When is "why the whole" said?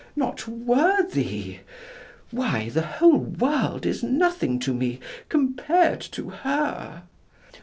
2.31-3.19